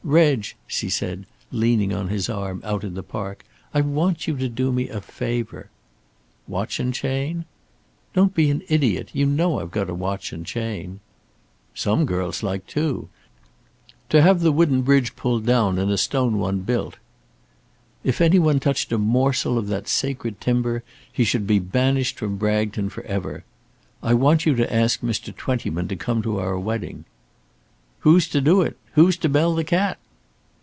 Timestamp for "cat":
29.63-29.99